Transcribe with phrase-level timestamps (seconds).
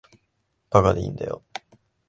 [0.71, 1.43] 馬鹿でいいんだよ。